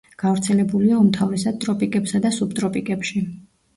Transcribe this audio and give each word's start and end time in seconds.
გავრცელებულია 0.21 1.01
უმთავრესად 1.01 1.59
ტროპიკებსა 1.67 2.23
და 2.27 2.33
სუბტროპიკებში. 2.41 3.23